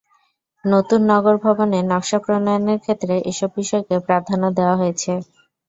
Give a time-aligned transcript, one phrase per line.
[0.65, 5.11] নতুন নগর ভবনের নকশা প্রণয়নের ক্ষেত্রে এসব বিষয়কে প্রাধান্য দেওয়া হয়েছে।